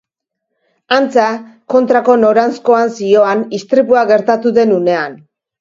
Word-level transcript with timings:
Antza, 0.97 1.25
kontrako 1.75 2.17
noranzkoan 2.23 2.91
zihoan 2.97 3.47
istripua 3.61 4.05
gertatu 4.15 4.57
den 4.61 4.79
unean. 4.83 5.17